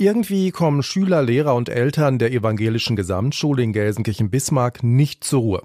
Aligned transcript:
Irgendwie 0.00 0.52
kommen 0.52 0.84
Schüler, 0.84 1.22
Lehrer 1.22 1.56
und 1.56 1.68
Eltern 1.68 2.20
der 2.20 2.30
evangelischen 2.30 2.94
Gesamtschule 2.94 3.64
in 3.64 3.72
Gelsenkirchen-Bismarck 3.72 4.84
nicht 4.84 5.24
zur 5.24 5.40
Ruhe. 5.40 5.62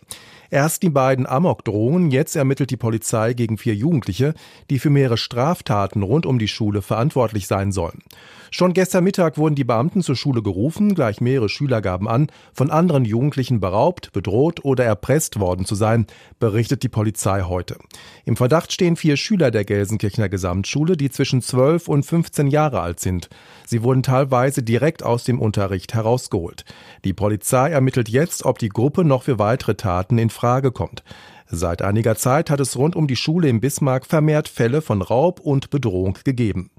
Erst 0.50 0.84
die 0.84 0.90
beiden 0.90 1.26
Amok-Drohungen, 1.28 2.10
jetzt 2.10 2.36
ermittelt 2.36 2.72
die 2.72 2.78
Polizei 2.78 3.34
gegen 3.34 3.58
vier 3.58 3.76
Jugendliche, 3.76 4.36
die 4.70 4.78
für 4.80 4.92
mehrere 4.92 5.18
Straftaten 5.18 6.04
rund 6.04 6.26
um 6.26 6.38
die 6.38 6.48
Schule 6.48 6.82
verantwortlich 6.82 7.48
sein 7.48 7.72
sollen. 7.72 8.04
Schon 8.52 8.74
gestern 8.74 9.04
Mittag 9.04 9.40
wurden 9.40 9.56
die 9.56 9.64
Beamten 9.64 10.04
zur 10.04 10.16
Schule 10.16 10.44
gerufen, 10.44 10.94
gleich 10.94 11.22
mehrere 11.22 11.50
Schüler 11.50 11.82
gaben 11.82 12.08
an, 12.08 12.28
von 12.54 12.70
anderen 12.70 13.04
Jugendlichen 13.04 13.60
beraubt, 13.60 14.14
bedroht 14.14 14.64
oder 14.64 14.86
erpresst 14.86 15.40
worden 15.40 15.66
zu 15.66 15.74
sein, 15.74 16.06
berichtet 16.40 16.84
die 16.84 16.90
Polizei 16.90 17.42
heute. 17.42 17.78
Im 18.26 18.36
Verdacht 18.36 18.72
stehen 18.72 18.96
vier 18.96 19.18
Schüler 19.18 19.50
der 19.50 19.66
Gelsenkirchener 19.66 20.30
Gesamtschule, 20.30 20.98
die 20.98 21.10
zwischen 21.10 21.42
12 21.42 21.88
und 21.88 22.06
15 22.06 22.46
Jahre 22.46 22.82
alt 22.82 23.00
sind. 23.00 23.28
Sie 23.66 23.82
wurden 23.82 24.04
teilweise 24.04 24.23
direkt 24.64 25.04
aus 25.04 25.24
dem 25.24 25.40
Unterricht 25.40 25.94
herausgeholt. 25.94 26.66
Die 27.04 27.14
Polizei 27.14 27.70
ermittelt 27.70 28.10
jetzt, 28.10 28.46
ob 28.46 28.60
die 28.60 28.70
Gruppe 28.70 29.04
noch 29.04 29.24
für 29.24 29.40
weitere 29.40 29.76
Taten 29.76 30.18
in 30.18 30.30
Frage 30.30 30.72
kommt. 30.72 31.04
Seit 31.48 31.82
einiger 31.82 32.16
Zeit 32.16 32.50
hat 32.50 32.60
es 32.60 32.78
rund 32.78 32.96
um 32.96 33.08
die 33.08 33.16
Schule 33.16 33.48
in 33.48 33.62
Bismarck 33.62 34.06
vermehrt 34.06 34.48
Fälle 34.48 34.82
von 34.82 35.02
Raub 35.02 35.40
und 35.40 35.70
Bedrohung 35.70 36.18
gegeben. 36.24 36.72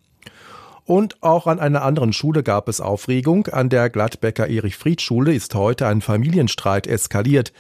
Und 0.85 1.23
auch 1.23 1.47
an 1.47 1.61
einer 1.61 1.83
anderen 1.83 2.13
Schule 2.13 2.43
gab 2.43 2.69
es 2.69 2.81
Aufregung. 2.81 3.47
An 3.47 3.71
der 3.71 3.89
Gladbecker 3.89 4.49
Erich-Fried-Schule 4.49 5.33
ist 5.35 5.55
heute 5.55 5.87
ein 5.87 6.03
Familienstreit 6.03 6.87
eskaliert. 6.87 7.53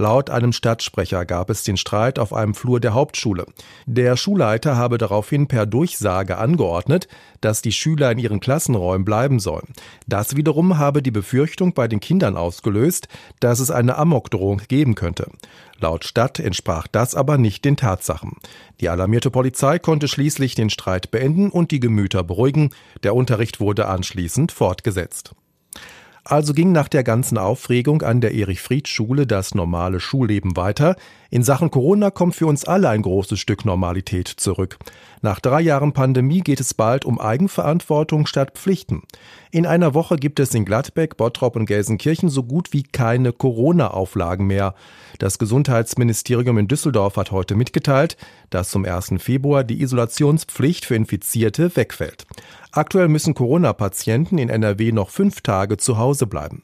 Laut 0.00 0.30
einem 0.30 0.52
Stadtsprecher 0.52 1.26
gab 1.26 1.50
es 1.50 1.64
den 1.64 1.76
Streit 1.76 2.20
auf 2.20 2.32
einem 2.32 2.54
Flur 2.54 2.78
der 2.78 2.94
Hauptschule. 2.94 3.46
Der 3.84 4.16
Schulleiter 4.16 4.76
habe 4.76 4.96
daraufhin 4.96 5.48
per 5.48 5.66
Durchsage 5.66 6.38
angeordnet, 6.38 7.08
dass 7.40 7.62
die 7.62 7.72
Schüler 7.72 8.12
in 8.12 8.18
ihren 8.18 8.38
Klassenräumen 8.38 9.04
bleiben 9.04 9.40
sollen. 9.40 9.72
Das 10.06 10.36
wiederum 10.36 10.78
habe 10.78 11.02
die 11.02 11.10
Befürchtung 11.10 11.74
bei 11.74 11.88
den 11.88 11.98
Kindern 11.98 12.36
ausgelöst, 12.36 13.08
dass 13.40 13.58
es 13.58 13.72
eine 13.72 13.96
Amokdrohung 13.96 14.62
geben 14.68 14.94
könnte. 14.94 15.32
Laut 15.80 16.04
Stadt 16.04 16.38
entsprach 16.38 16.86
das 16.86 17.16
aber 17.16 17.36
nicht 17.36 17.64
den 17.64 17.76
Tatsachen. 17.76 18.36
Die 18.80 18.88
alarmierte 18.88 19.32
Polizei 19.32 19.80
konnte 19.80 20.06
schließlich 20.06 20.54
den 20.54 20.70
Streit 20.70 21.10
beenden 21.10 21.50
und 21.50 21.72
die 21.72 21.80
Gemüter 21.80 22.22
beruhigen. 22.22 22.70
Der 23.02 23.16
Unterricht 23.16 23.58
wurde 23.58 23.88
anschließend 23.88 24.52
fortgesetzt. 24.52 25.34
Also 26.30 26.52
ging 26.52 26.72
nach 26.72 26.88
der 26.88 27.04
ganzen 27.04 27.38
Aufregung 27.38 28.02
an 28.02 28.20
der 28.20 28.34
Erich-Fried-Schule 28.34 29.26
das 29.26 29.54
normale 29.54 29.98
Schulleben 29.98 30.58
weiter. 30.58 30.94
In 31.30 31.42
Sachen 31.42 31.70
Corona 31.70 32.10
kommt 32.10 32.36
für 32.36 32.46
uns 32.46 32.66
alle 32.66 32.90
ein 32.90 33.00
großes 33.00 33.40
Stück 33.40 33.64
Normalität 33.64 34.28
zurück. 34.28 34.76
Nach 35.22 35.40
drei 35.40 35.62
Jahren 35.62 35.94
Pandemie 35.94 36.42
geht 36.42 36.60
es 36.60 36.74
bald 36.74 37.06
um 37.06 37.18
Eigenverantwortung 37.18 38.26
statt 38.26 38.58
Pflichten. 38.58 39.04
In 39.50 39.64
einer 39.64 39.94
Woche 39.94 40.16
gibt 40.16 40.38
es 40.38 40.54
in 40.54 40.66
Gladbeck, 40.66 41.16
Bottrop 41.16 41.56
und 41.56 41.64
Gelsenkirchen 41.64 42.28
so 42.28 42.42
gut 42.42 42.74
wie 42.74 42.82
keine 42.82 43.32
Corona-Auflagen 43.32 44.46
mehr. 44.46 44.74
Das 45.18 45.38
Gesundheitsministerium 45.38 46.58
in 46.58 46.68
Düsseldorf 46.68 47.16
hat 47.16 47.30
heute 47.30 47.54
mitgeteilt, 47.54 48.18
dass 48.50 48.68
zum 48.68 48.84
1. 48.84 49.14
Februar 49.18 49.64
die 49.64 49.80
Isolationspflicht 49.80 50.84
für 50.84 50.94
Infizierte 50.94 51.74
wegfällt. 51.74 52.26
Aktuell 52.78 53.08
müssen 53.08 53.34
Corona-Patienten 53.34 54.38
in 54.38 54.48
NRW 54.48 54.92
noch 54.92 55.10
fünf 55.10 55.40
Tage 55.40 55.78
zu 55.78 55.98
Hause 55.98 56.28
bleiben. 56.28 56.62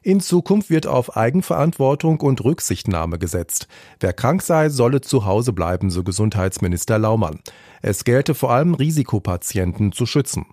In 0.00 0.20
Zukunft 0.20 0.70
wird 0.70 0.86
auf 0.86 1.16
Eigenverantwortung 1.16 2.20
und 2.20 2.44
Rücksichtnahme 2.44 3.18
gesetzt. 3.18 3.66
Wer 3.98 4.12
krank 4.12 4.42
sei, 4.42 4.68
solle 4.68 5.00
zu 5.00 5.26
Hause 5.26 5.52
bleiben, 5.52 5.90
so 5.90 6.04
Gesundheitsminister 6.04 7.00
Laumann. 7.00 7.40
Es 7.82 8.04
gelte 8.04 8.36
vor 8.36 8.52
allem 8.52 8.74
Risikopatienten 8.74 9.90
zu 9.90 10.06
schützen. 10.06 10.46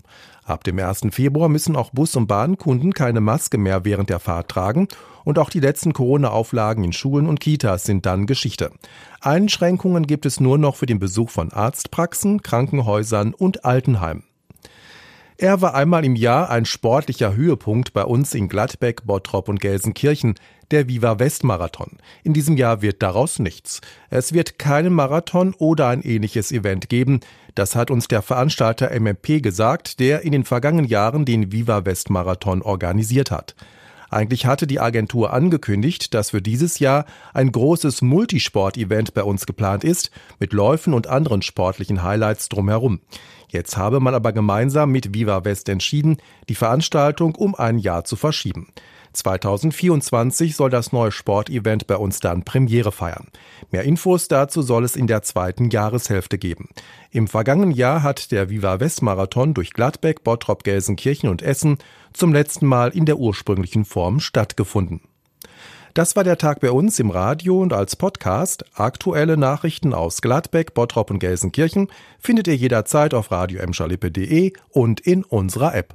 Ab 0.46 0.64
dem 0.64 0.80
1. 0.80 1.02
Februar 1.12 1.48
müssen 1.48 1.76
auch 1.76 1.92
Bus- 1.92 2.16
und 2.16 2.26
Bahnkunden 2.26 2.96
keine 2.96 3.22
Maske 3.22 3.60
mehr 3.60 3.86
während 3.86 4.10
der 4.10 4.18
Fahrt 4.18 4.50
tragen 4.50 4.88
und 5.26 5.38
auch 5.38 5.52
die 5.52 5.60
letzten 5.60 5.94
Corona-Auflagen 5.94 6.84
in 6.84 6.92
Schulen 6.92 7.28
und 7.28 7.40
Kitas 7.40 7.84
sind 7.84 8.08
dann 8.08 8.26
Geschichte. 8.26 8.72
Einschränkungen 9.22 10.08
gibt 10.08 10.26
es 10.26 10.40
nur 10.40 10.58
noch 10.58 10.76
für 10.76 10.88
den 10.88 10.98
Besuch 10.98 11.30
von 11.30 11.54
Arztpraxen, 11.54 12.42
Krankenhäusern 12.42 13.36
und 13.36 13.64
Altenheimen. 13.64 14.24
Er 15.38 15.62
war 15.62 15.74
einmal 15.74 16.06
im 16.06 16.16
Jahr 16.16 16.50
ein 16.50 16.66
sportlicher 16.66 17.36
Höhepunkt 17.36 17.94
bei 17.94 18.04
uns 18.04 18.34
in 18.36 18.48
Gladbeck, 18.48 19.06
Bottrop 19.06 19.50
und 19.50 19.60
Gelsenkirchen, 19.60 20.36
der 20.70 20.88
Viva 20.88 21.20
West 21.20 21.44
Marathon. 21.44 21.98
In 22.24 22.34
diesem 22.34 22.56
Jahr 22.56 22.82
wird 22.82 23.02
daraus 23.02 23.40
nichts. 23.40 23.82
Es 24.10 24.34
wird 24.34 24.60
keinen 24.60 24.94
Marathon 24.94 25.54
oder 25.58 25.88
ein 25.88 26.02
ähnliches 26.02 26.52
Event 26.52 26.90
geben. 26.90 27.20
Das 27.56 27.76
hat 27.76 27.92
uns 27.92 28.08
der 28.08 28.22
Veranstalter 28.22 28.92
MMP 29.00 29.42
gesagt, 29.42 30.00
der 30.00 30.22
in 30.22 30.32
den 30.32 30.46
vergangenen 30.46 30.88
Jahren 30.88 31.26
den 31.26 31.52
Viva 31.52 31.86
West 31.86 32.10
Marathon 32.10 32.62
organisiert 32.62 33.32
hat. 33.32 33.56
Eigentlich 34.14 34.46
hatte 34.46 34.68
die 34.68 34.80
Agentur 34.80 35.34
angekündigt, 35.34 36.14
dass 36.14 36.30
für 36.30 36.42
dieses 36.42 36.78
Jahr 36.78 37.06
ein 37.34 37.52
großes 37.52 38.04
Multisport-Event 38.04 39.16
bei 39.16 39.24
uns 39.24 39.48
geplant 39.48 39.84
ist, 39.84 40.12
mit 40.40 40.54
Läufen 40.54 40.94
und 40.94 41.08
anderen 41.08 41.42
sportlichen 41.42 42.04
Highlights 42.04 42.48
drumherum. 42.48 43.00
Jetzt 43.50 43.76
habe 43.76 44.00
man 44.00 44.14
aber 44.14 44.32
gemeinsam 44.32 44.92
mit 44.92 45.16
Viva 45.16 45.46
West 45.46 45.68
entschieden, 45.68 46.18
die 46.48 46.54
Veranstaltung 46.54 47.34
um 47.34 47.56
ein 47.56 47.80
Jahr 47.80 48.04
zu 48.04 48.16
verschieben. 48.16 48.68
2024 49.14 50.56
soll 50.56 50.70
das 50.70 50.92
neue 50.92 51.12
Sportevent 51.12 51.88
bei 51.88 51.96
uns 51.96 52.20
dann 52.20 52.44
Premiere 52.44 52.92
feiern. 52.92 53.28
Mehr 53.72 53.84
Infos 53.84 54.28
dazu 54.28 54.62
soll 54.62 54.84
es 54.84 54.96
in 54.96 55.08
der 55.08 55.22
zweiten 55.22 55.70
Jahreshälfte 55.70 56.38
geben. 56.38 56.70
Im 57.12 57.28
vergangenen 57.28 57.72
Jahr 57.72 58.04
hat 58.04 58.32
der 58.32 58.50
Viva 58.50 58.80
West 58.80 59.02
Marathon 59.02 59.54
durch 59.54 59.74
Gladbeck, 59.74 60.24
Bottrop, 60.24 60.64
Gelsenkirchen 60.64 61.30
und 61.30 61.42
Essen 61.42 61.78
zum 62.14 62.34
letzten 62.34 62.66
Mal 62.66 62.90
in 62.90 63.06
der 63.06 63.18
ursprünglichen 63.18 63.86
Form 63.86 64.20
stattgefunden. 64.20 65.02
Das 65.94 66.16
war 66.16 66.24
der 66.24 66.40
Tag 66.40 66.60
bei 66.60 66.72
uns 66.72 66.98
im 67.00 67.12
Radio 67.12 67.62
und 67.62 67.72
als 67.72 67.96
Podcast. 67.96 68.66
Aktuelle 68.74 69.38
Nachrichten 69.38 69.94
aus 69.94 70.24
Gladbeck, 70.24 70.74
Bottrop 70.74 71.12
und 71.12 71.20
Gelsenkirchen 71.20 71.88
findet 72.18 72.48
ihr 72.48 72.56
jederzeit 72.56 73.14
auf 73.14 73.30
radio 73.30 73.62
und 74.72 75.00
in 75.02 75.24
unserer 75.24 75.76
App. 75.76 75.94